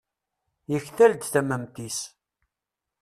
yektal-d 0.71 1.21
tamemt-is 1.25 1.99